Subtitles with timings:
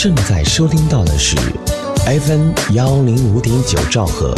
[0.00, 1.34] 正在收听到的是
[2.06, 4.32] FM 幺零五点九兆赫，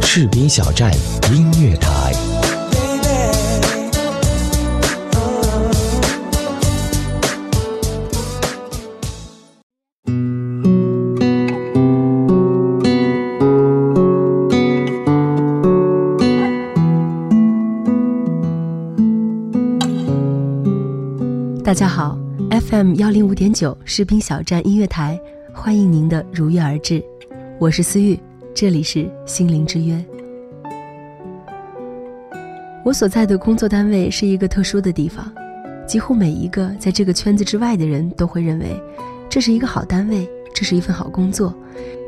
[0.00, 0.90] 赤兵小站
[1.30, 2.33] 音乐台。
[21.64, 22.18] 大家好
[22.50, 25.18] ，FM 幺零五点九士兵小站音乐台，
[25.50, 27.02] 欢迎您的如约而至，
[27.58, 28.20] 我是思玉，
[28.54, 30.04] 这里是心灵之约。
[32.84, 35.32] 我所在的工作单位是一个特殊的地方，
[35.86, 38.78] 几乎每一个在这个圈子之外的人都会认为，
[39.30, 41.54] 这是一个好单位，这是一份好工作。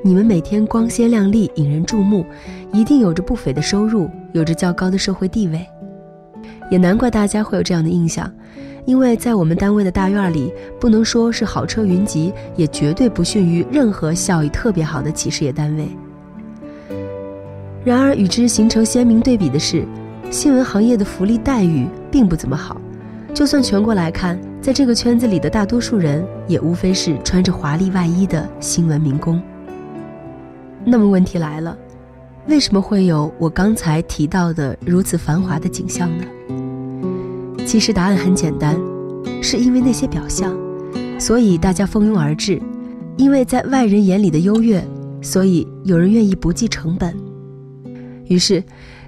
[0.04, 2.26] 你们每天光鲜亮丽，引人注目，
[2.74, 5.66] 一定有着不菲的收入，有着较高的社会地位。
[6.70, 8.30] 也难怪大家会有这样的印象。
[8.86, 15.88] 因为在我们单位的大院里，不能说是好车云集，也绝对不逊于任何效益特别好的企事业单位。
[17.84, 19.84] 然而，与之形成鲜明对比的是，
[20.30, 22.80] 新闻行业的福利待遇并不怎么好。
[23.34, 29.42] 就算全国来看，在这个圈子里的大多数人，也无非是穿着华丽外衣的新闻民工。
[30.84, 31.76] 那么问题来了，
[32.46, 36.24] 为什么会有我刚才提到的如此繁华的景象呢？
[37.66, 38.80] 其实答案很简单，
[39.42, 40.56] 是因为那些表象，
[41.18, 42.60] 所以大家蜂拥而至；
[43.16, 44.82] 因为在外人眼里的优越，
[45.20, 47.12] 所以有人愿意不计成本。
[48.26, 48.62] 于是，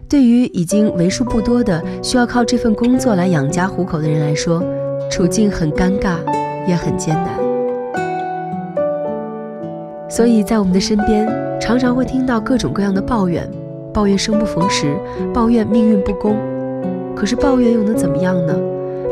[0.09, 4.61] 对于已经为数不多的需要靠这份工作来养家糊口的人来说，
[5.09, 6.17] 处境很尴尬，
[6.67, 7.29] 也很艰难。
[10.11, 11.29] 所以在我们的身边，
[11.61, 13.49] 常常会听到各种各样的抱怨：
[13.95, 14.97] 抱怨生不逢时，
[15.33, 16.37] 抱怨命运不公。
[17.19, 18.55] 可是抱怨又能怎么样呢？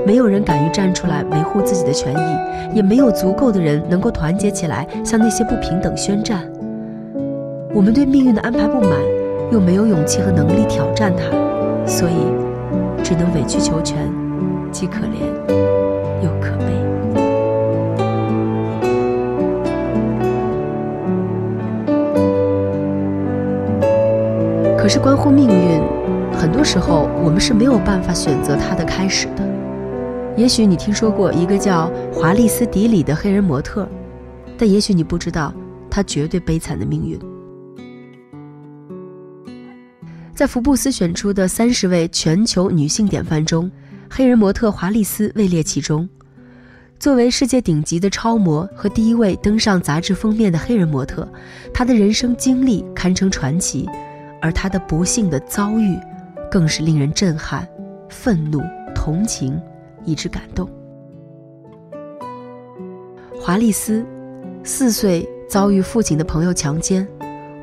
[0.07, 6.49] 没有人敢于站出来维护自己的权益，也没有足够的人能够团结起来向那些不平等宣战。
[7.75, 8.93] 我们对命运的安排不满，
[9.51, 11.25] 又没有勇气和能力挑战它，
[11.85, 12.13] 所以
[13.03, 13.99] 只能委曲求全，
[14.71, 15.27] 既可怜
[16.23, 16.67] 又可悲。
[24.79, 26.06] 可是关乎命运。
[26.37, 29.45] 很多时候，我们是没有办法选择它的开始的。
[30.37, 33.89] 也许你听说过一个叫华丽丝·迪里的黑人模特，
[34.59, 35.53] 但也许你不知道
[35.91, 37.19] 她绝对悲惨的命运。
[40.35, 43.71] 在福布斯选出的三十位全球女性典范中，
[44.11, 46.07] 黑人模特华丽丝位列其中。
[46.99, 51.27] 作为世界顶级的超模和第一位登上杂志封面的黑人模特，
[51.73, 53.89] 她的人生经历堪称传奇，
[54.43, 55.99] 而她的不幸的遭遇。
[56.57, 57.69] 更是令人震撼、
[58.09, 58.63] 愤怒、
[58.95, 59.61] 同情，
[60.07, 60.67] 以致感动。
[63.39, 64.03] 华丽丝，
[64.65, 67.07] 四岁遭遇父亲的朋友强奸，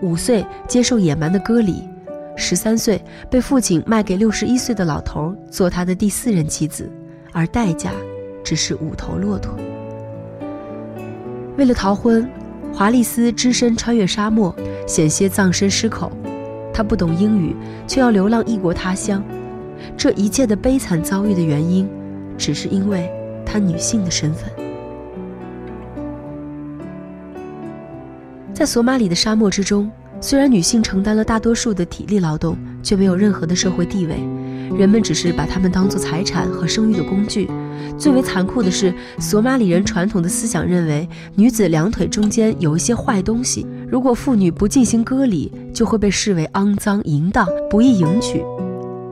[0.04, 1.90] 五岁接受野蛮的割礼，
[2.36, 6.88] 十三岁被父亲卖给六十一岁的老头做他的第四任妻子，
[7.32, 7.94] 而代价
[8.44, 9.56] 只是五头骆驼。
[11.58, 12.30] 为了逃婚，
[12.72, 14.56] 华丽丝只身穿越沙漠，
[14.86, 16.12] 险些葬身狮口。
[16.74, 17.56] 他不懂英语，
[17.88, 19.24] 却要流浪异国他乡。
[19.96, 21.88] 这一切的悲惨遭遇的原因，
[22.38, 23.10] 只是因为
[23.46, 24.50] 她女性的身份。
[28.54, 29.92] 在索马里的沙漠之中，
[30.22, 34.16] 虽然女性承担了大多数的体力劳动，却没有任何的社会地位。
[34.78, 37.50] 人们只是把她们当作财产和生育的工具。
[37.98, 43.68] 最为残酷的是，索马里人传统的思想认为，女子两腿中间有一些坏东西。
[43.94, 48.44] 如果妇女不进行割礼，就会被视为肮脏淫荡，不易迎娶。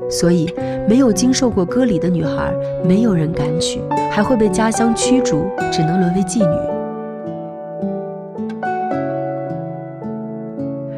[0.09, 0.51] 所以，
[0.89, 2.51] 没有经受过割礼的女孩，
[2.83, 6.55] 没有人敢娶，还会被家乡驱逐，只能沦为妓女。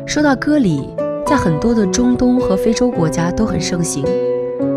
[0.05, 0.88] 说到割礼，
[1.27, 4.05] 在很多的中东和非洲国家都很盛行。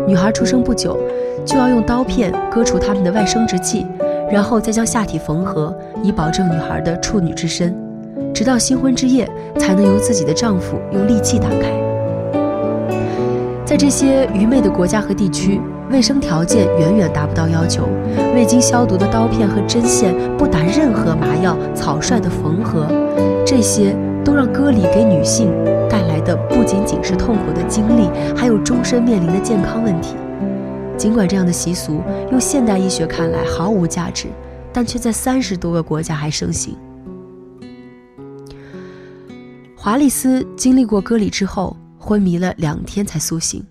[0.05, 0.99] 女孩出生不久，
[1.45, 3.85] 就要用刀片割除她们的外生殖器，
[4.29, 5.73] 然后再将下体缝合，
[6.03, 7.73] 以保证女孩的处女之身。
[8.37, 11.71] 直到新婚之夜，才能由自己的丈夫用利器打开。
[13.65, 17.89] 在这些愚昧的国家和地区，卫生条件远远达不到要求，
[18.35, 22.85] 未经消毒的刀片和针线，不打任何麻药，草率的缝合，
[23.43, 25.51] 这些都让割礼给女性
[25.89, 30.13] 带来的不仅仅是痛苦的经历，还有终身面临的健康问题。
[30.95, 34.27] 尽管这样的习俗用现代医学看来毫无价值，
[34.71, 36.77] 但却在三十多个国家还盛行。
[39.87, 43.65] 华丽丝经历过割礼之后，昏迷了两天才苏醒，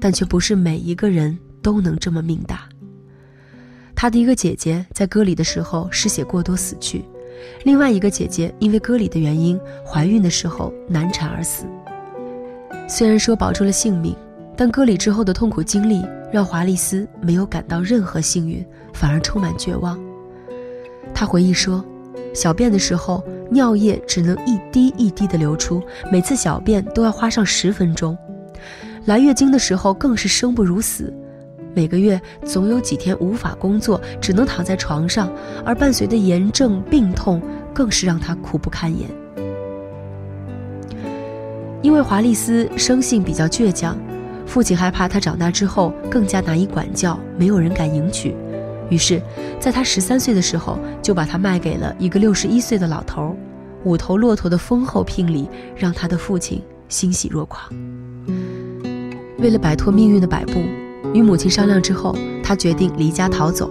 [0.00, 2.66] 但却不是每一个人都能这么命大。
[3.94, 7.04] 她的一个姐姐在割礼的时候失血过多死去，
[7.64, 11.66] 另外一个姐姐因为割礼的原因，怀孕的时候难产而死。
[12.88, 14.16] 虽然说保住了性命，
[14.56, 16.02] 但割礼之后的痛苦经历
[16.32, 18.64] 让华丽丝没有感到任何幸运，
[18.94, 20.00] 反而充满绝望。
[21.12, 21.84] 她回忆说，
[22.32, 23.22] 小便的时候
[23.52, 28.16] 尿液只能一滴一滴的流出，每次小便都要花上十分钟。
[29.04, 31.12] 来月经的时候更是生不如死。
[31.74, 35.30] 每个月总有几天无法工作，只能躺在床上，
[35.64, 37.42] 而伴随的炎症病痛
[37.74, 39.08] 更是让他苦不堪言。
[41.82, 43.98] 因为华丽丝生性比较倔强，
[44.46, 48.34] 父亲害怕她长大之后更加难以管教，没有人敢迎娶，
[48.92, 49.22] 于是，
[49.58, 53.34] 在他十三岁的时候就把她卖给了一个六十一岁的老头。
[53.84, 57.64] 五头骆驼的丰厚聘礼让他的父亲欣喜若狂。
[59.38, 60.60] 为了摆脱命运的摆布。
[61.14, 63.70] 与母亲商量之后，他决定离家逃走。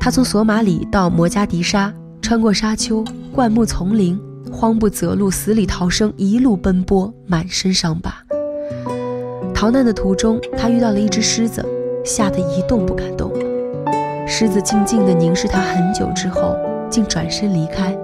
[0.00, 1.92] 他从索马里到摩加迪沙，
[2.22, 4.18] 穿过沙丘、灌木丛林、
[4.50, 8.16] 慌不择路、死里逃生，一路奔波，满身伤疤。
[9.52, 11.64] 逃难的途中，他遇到了一只狮子，
[12.04, 13.30] 吓得一动不敢动。
[14.36, 16.56] 狮子静静地凝视他很久之后，
[16.90, 17.96] 竟转身离开。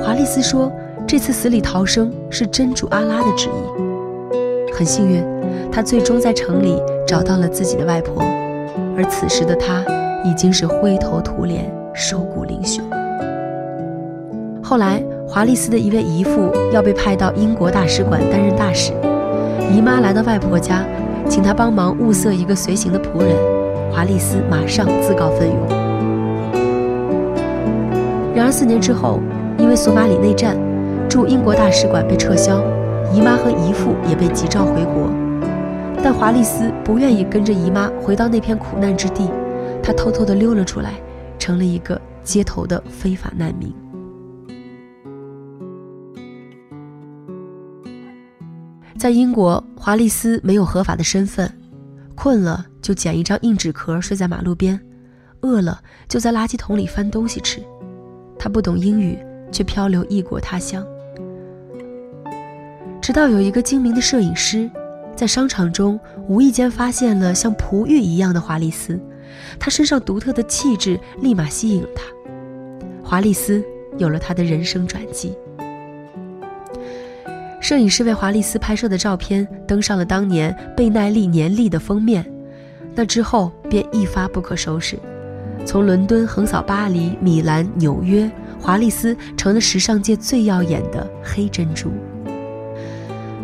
[0.00, 0.70] 华丽丝说
[1.08, 4.32] ：“这次死里逃生是真主阿拉的旨意。”
[4.72, 5.24] 很幸运，
[5.72, 6.80] 他最终在城里。
[7.04, 8.22] 找到了自己的外婆，
[8.96, 9.84] 而此时的她
[10.24, 12.80] 已经是灰头土脸、瘦骨嶙峋。
[14.62, 18.92] 后来，华丽丝的一位姨父要被派到英国大使馆担任大使，
[19.72, 20.84] 姨妈来到外婆家，
[21.28, 23.63] 请她帮忙物色一个随行的仆人。
[23.94, 25.68] 华丽丝马上自告奋勇。
[28.34, 29.20] 然而四年之后，
[29.56, 30.58] 因为索马里内战，
[31.08, 32.60] 驻英国大使馆被撤销，
[33.12, 35.08] 姨妈和姨父也被急召回国。
[36.02, 39.30] 但华丽丝不愿意跟着姨妈回到那片苦难之地，
[39.80, 40.94] 她偷偷地溜了出来，
[41.38, 43.72] 成了一个街头的非法难民。
[48.98, 51.48] 在英国，华丽丝没有合法的身份，
[52.24, 54.80] 困了就捡一张硬纸壳睡在马路边，
[55.42, 55.78] 饿了
[56.08, 57.62] 就在垃圾桶里翻东西吃。
[58.38, 59.18] 他不懂英语，
[59.52, 60.82] 却漂流异国他乡，
[62.98, 64.70] 直到有一个精明的摄影师。
[65.14, 68.98] 在商场中，无意间发现了像璞玉一样的华丽丝，
[69.60, 72.04] 她身上独特的气质立马吸引了他。
[73.02, 73.62] 华丽丝
[73.98, 75.36] 有了她的人生转机。
[77.64, 82.22] 摄影师为华丽丝拍摄的照片登上了当年《贝奈利年历》的封面，
[82.94, 84.98] 那之后便一发不可收拾。
[85.64, 88.30] 从伦敦横扫巴黎、米兰、纽约，
[88.60, 91.90] 华丽丝成了时尚界最耀眼的黑珍珠。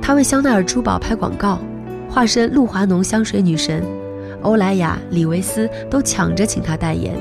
[0.03, 1.59] 他为香奈儿珠宝拍广告，
[2.07, 3.83] 化身露华浓香水女神，
[4.43, 7.17] 欧莱雅、李维斯都抢着请她代言，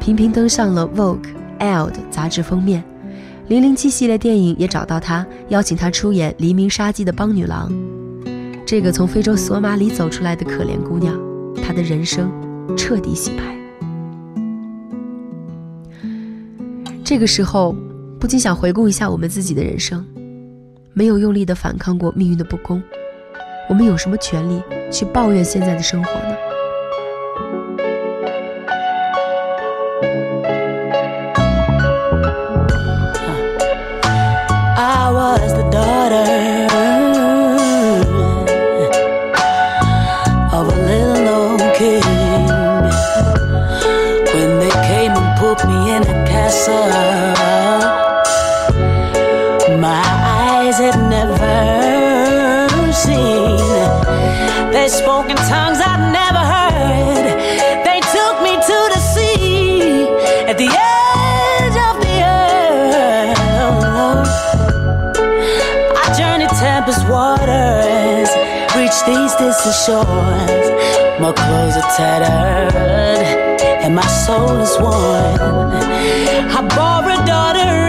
[0.00, 1.28] 频频登上了 Vogue、
[1.60, 2.82] Elle 杂志封面。
[3.48, 7.72] 零零七系列电影也找到她，邀请她出演《黎明杀机》的帮女郎。
[8.66, 11.18] 这个从非洲索马里走出来的可怜姑娘，
[11.62, 12.30] 她的人生
[12.76, 13.56] 彻底洗牌。
[17.02, 17.74] 这个时候，
[18.20, 20.04] 不禁想回顾一下我们自己的人生。
[20.92, 22.82] 没有用力的反抗过命运的不公，
[23.70, 24.60] 我们有什么权利
[24.92, 26.36] 去抱怨现在的生活呢
[60.58, 63.38] the edge of the earth.
[66.02, 68.28] I journeyed tempest waters,
[68.74, 70.66] reach these distant shores.
[71.20, 75.38] My clothes are tattered, and my soul is worn.
[76.50, 77.87] I bore a daughter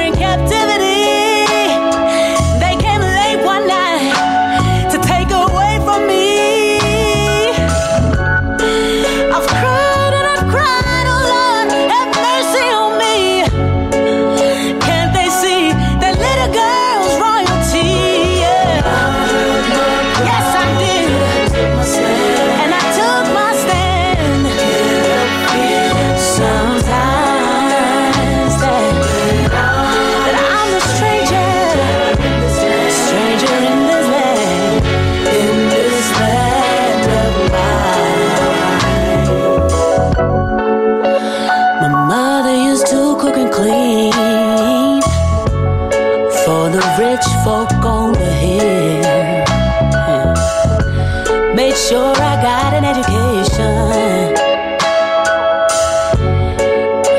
[42.41, 45.01] mother used to cook and clean
[46.41, 49.43] for the rich folk over here.
[51.53, 53.75] Made sure I got an education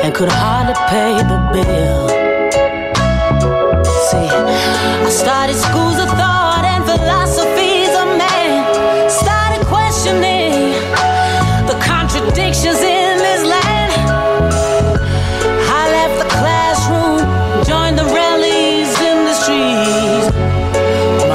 [0.03, 2.00] and could hardly pay the bill.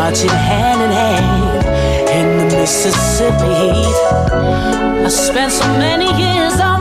[0.07, 1.67] Marching hand in hand
[2.19, 3.99] in the Mississippi heat.
[5.05, 6.76] I spent so many years of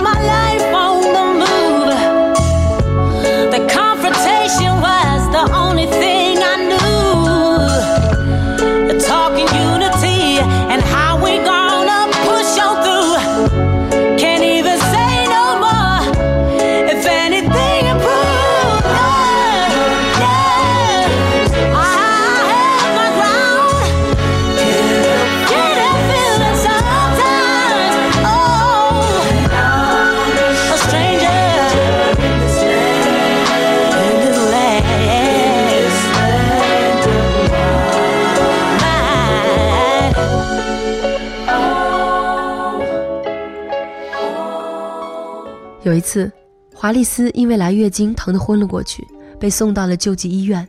[45.96, 46.32] 一次，
[46.74, 49.08] 华丽丝因为来月经疼得昏了过去，
[49.40, 50.68] 被送到了救济医院。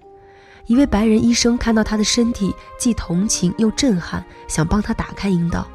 [0.67, 5.67] 一位白人医生看到她的身体，既同情又震撼，想帮她打开阴道，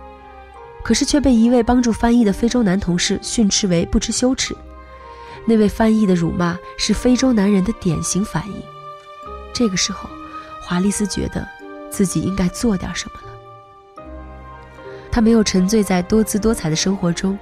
[0.84, 4.56] 可是却被一位帮助翻译的非洲男同事训斥为不知羞耻。
[5.46, 8.56] 那位翻译的辱骂是非洲男人的典型反应。
[9.54, 10.10] 这个时候，
[10.62, 11.48] 华丽丝觉得
[11.90, 14.04] 自己应该做点什么了。
[15.12, 17.38] 她没有沉醉在多姿多彩的生活中。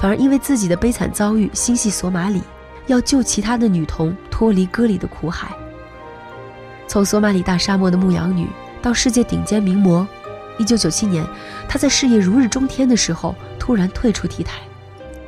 [0.00, 2.40] 反而因为自己的悲惨遭遇心系索马里，
[2.86, 5.48] 要救其他的女童脱离歌里的苦海。
[6.86, 8.46] 从索马里大沙漠的牧羊女
[8.80, 10.06] 到世界顶尖名模，
[10.56, 11.26] 一九九七年，
[11.68, 14.60] 她在事业如日中天的时候突然退出 T 台，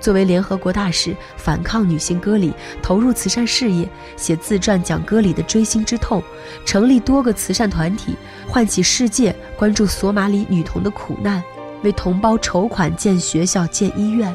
[0.00, 6.22] 作为联合国大使反抗女性割礼，投入慈善事业，写自传讲割礼的锥心之痛，
[6.64, 8.14] 成立多个慈善团体，
[8.46, 11.42] 唤起世界关注索马里女童的苦难，
[11.82, 14.32] 为同胞筹款建学校、建医院。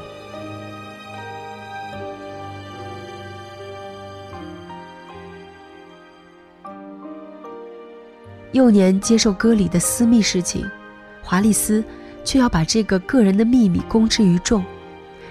[8.55, 10.65] 幼年接受割礼的私密事情，
[11.21, 11.83] 华丽丝
[12.23, 14.63] 却要把这个个人的秘密公之于众，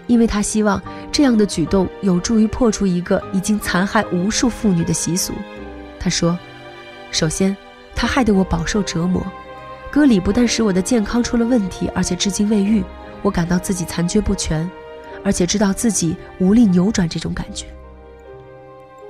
[0.07, 5.33] 因为他希望这样的举动有助于破除一个已经残害无数妇女的习俗。
[5.99, 6.38] 他说
[7.11, 7.57] ：“首先，
[7.95, 9.26] 他害得我饱受折磨，
[9.90, 12.85] 割礼不但使我的健康出了问题，而且至今未愈。
[13.23, 14.71] 我感到自己残缺不全，
[15.25, 17.64] 而且知道自己无力扭转这种感觉。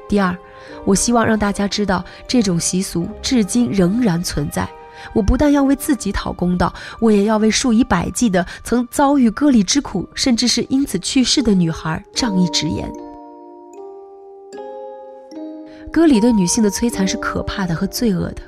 [0.08, 0.37] 第二。”
[0.84, 4.68] 我希望让大家知道，这种习俗至今仍然存在。
[5.12, 12.90] 我不但要为自己讨公道，我也要为数以百计的曾遭遇割礼之苦，甚至是因此去世的女孩仗义直言。
[15.92, 18.42] 割礼对女性的摧残是可怕的和罪恶的，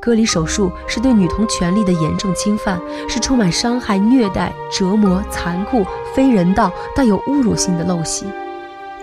[0.00, 8.26] 割礼手术是对女童权利的严重侵犯，是充满伤害、虐待、折磨、残酷、非人道、带有侮辱性的陋习。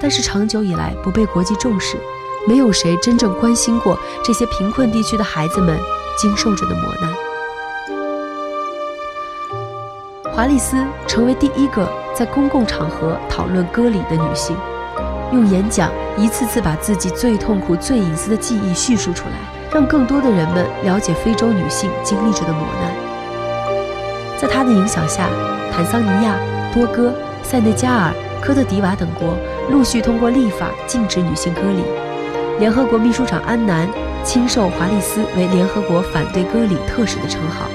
[0.01, 1.97] 但是长久以来不被国际重视。
[2.47, 5.77] 没有谁真正关心过这些贫困地区的孩子们
[6.17, 7.13] 经受着的磨难。
[10.33, 11.85] 华丽丝成为第一个
[12.15, 14.55] 在公共场合讨论割礼的女性，
[15.33, 19.35] 用演讲一次次把自己最痛苦、最隐私的记忆叙述出来，
[19.73, 22.93] 让更多的人们了解非洲女性经历着的磨难。
[24.37, 25.27] 在她的影响下，
[25.73, 26.37] 坦桑尼亚、
[26.73, 27.11] 多哥、
[27.43, 28.13] 塞内加尔、
[28.47, 29.35] 科特迪瓦等国
[29.69, 31.83] 陆续通过立法禁止女性割礼。
[32.59, 33.85] 联合国秘书长安南
[34.23, 37.65] 亲授华丽丝为联合国反对割礼特使的称号。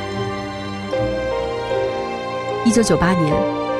[2.64, 3.36] 一九九八年，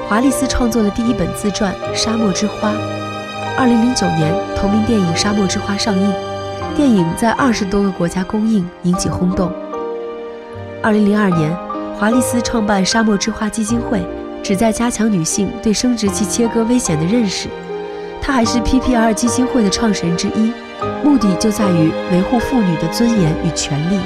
[0.06, 2.68] 华丽丝创作了第一本自传《沙漠之花》。
[3.56, 6.12] 二零零九年，同名电影《沙漠之花》上映，
[6.76, 9.50] 电影在二十多个国家公映，引起轰动。
[10.82, 11.56] 二零零二年，
[11.98, 14.06] 华丽丝创办沙漠之花基金会，
[14.42, 17.48] 旨在加强女性对生殖器切割危险的认识。
[18.20, 20.52] 她还是 PPR 基金会的创始人之一。
[21.04, 24.00] 目的就在于维护妇女的尊严与权利。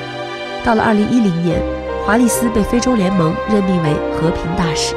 [0.64, 1.62] 到了2010年，
[2.04, 4.94] 华丽丝被非洲联盟任命为和平大使。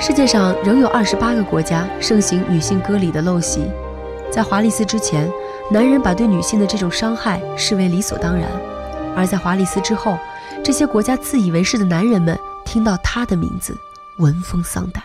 [0.00, 3.70] 世界上仍有28个国家盛行女性割礼的陋习。
[4.30, 5.30] 在华丽丝之前，
[5.70, 8.48] 男人把对女性的这种伤害视为理所当然；
[9.14, 10.18] 而在华丽丝之后，
[10.64, 12.36] 这些国家自以为是的男人们
[12.72, 13.76] 听到他的名字，
[14.16, 15.04] 闻风丧胆。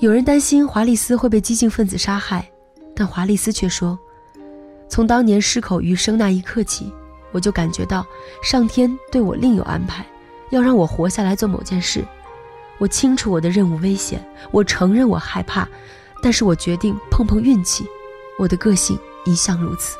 [0.00, 2.50] 有人担心华丽丝会被激进分子杀害，
[2.92, 3.96] 但华丽丝却说
[4.90, 6.92] ：“从当年失口余生那一刻起，
[7.30, 8.04] 我就感觉到
[8.42, 10.04] 上天对我另有安排，
[10.50, 12.04] 要让我活下来做某件事。
[12.78, 14.20] 我清楚我的任务危险，
[14.50, 15.68] 我承认我害怕，
[16.20, 17.86] 但是我决定碰碰运气。
[18.40, 19.96] 我的个性一向如此。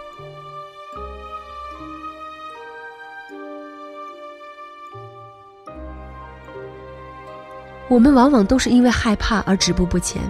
[7.89, 10.23] 我们往往都是因为害怕而止步不前，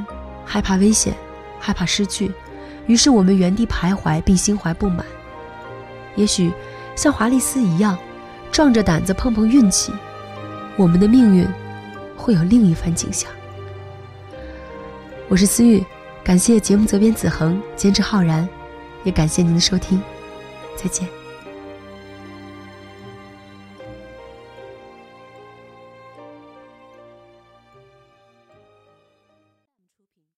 [0.44, 1.14] 害怕危险，
[1.61, 2.32] 害怕失去，
[2.87, 5.06] 于是我们原地徘徊并心怀不满。
[6.16, 6.52] 也许
[6.96, 7.96] 像华丽丝一样，
[8.50, 9.92] 壮着胆子碰碰运气，
[10.76, 11.46] 我们的命运
[12.16, 13.30] 会有另一番景象。
[15.28, 15.84] 我是思玉，
[16.23, 18.49] 感谢节目责编子恒，监制浩然，
[19.04, 20.00] 也感谢您的收听，
[20.76, 21.24] 再见。